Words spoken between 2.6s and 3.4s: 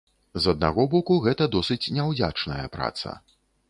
праца.